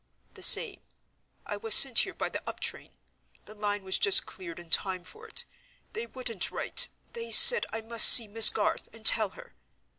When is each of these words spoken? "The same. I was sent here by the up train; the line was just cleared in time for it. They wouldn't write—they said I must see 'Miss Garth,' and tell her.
"The 0.33 0.41
same. 0.41 0.81
I 1.45 1.57
was 1.57 1.75
sent 1.75 1.99
here 1.99 2.15
by 2.15 2.29
the 2.29 2.41
up 2.49 2.59
train; 2.59 2.93
the 3.45 3.53
line 3.53 3.83
was 3.83 3.99
just 3.99 4.25
cleared 4.25 4.57
in 4.57 4.71
time 4.71 5.03
for 5.03 5.27
it. 5.27 5.45
They 5.93 6.07
wouldn't 6.07 6.49
write—they 6.49 7.29
said 7.29 7.67
I 7.71 7.81
must 7.81 8.07
see 8.07 8.27
'Miss 8.27 8.49
Garth,' 8.49 8.89
and 8.95 9.05
tell 9.05 9.29
her. 9.37 9.53